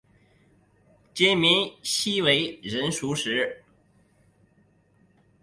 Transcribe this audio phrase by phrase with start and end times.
[1.13, 3.61] 金珉锡为人熟识。